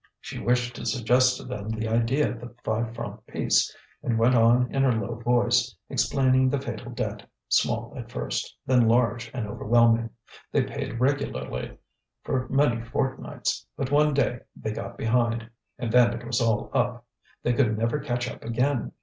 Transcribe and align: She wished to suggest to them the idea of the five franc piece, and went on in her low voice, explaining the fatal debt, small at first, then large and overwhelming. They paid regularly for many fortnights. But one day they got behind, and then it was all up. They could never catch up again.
She 0.19 0.39
wished 0.39 0.75
to 0.77 0.85
suggest 0.87 1.37
to 1.37 1.43
them 1.43 1.69
the 1.69 1.87
idea 1.87 2.31
of 2.31 2.39
the 2.41 2.55
five 2.63 2.95
franc 2.95 3.23
piece, 3.27 3.71
and 4.01 4.17
went 4.17 4.33
on 4.33 4.73
in 4.73 4.81
her 4.81 4.91
low 4.93 5.13
voice, 5.13 5.75
explaining 5.89 6.49
the 6.49 6.59
fatal 6.59 6.91
debt, 6.91 7.29
small 7.49 7.93
at 7.95 8.11
first, 8.11 8.57
then 8.65 8.87
large 8.87 9.29
and 9.31 9.45
overwhelming. 9.47 10.09
They 10.51 10.63
paid 10.63 10.99
regularly 10.99 11.77
for 12.23 12.49
many 12.49 12.81
fortnights. 12.83 13.67
But 13.77 13.91
one 13.91 14.15
day 14.15 14.39
they 14.55 14.71
got 14.73 14.97
behind, 14.97 15.47
and 15.77 15.91
then 15.91 16.13
it 16.15 16.25
was 16.25 16.41
all 16.41 16.71
up. 16.73 17.05
They 17.43 17.53
could 17.53 17.77
never 17.77 17.99
catch 17.99 18.27
up 18.27 18.43
again. 18.43 18.93